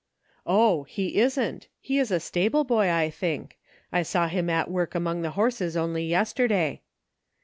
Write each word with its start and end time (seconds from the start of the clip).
"Oh! 0.47 0.81
he 0.85 1.17
isn't; 1.17 1.67
he 1.79 1.99
is 1.99 2.09
the 2.09 2.19
stable 2.19 2.63
boy, 2.63 2.89
I 2.89 3.11
think; 3.11 3.59
I 3.91 4.01
saw 4.01 4.27
him 4.27 4.49
at 4.49 4.67
work 4.67 4.95
among 4.95 5.21
the 5.21 5.29
horses 5.37 5.77
only 5.77 6.03
yester 6.07 6.47
day." 6.47 6.81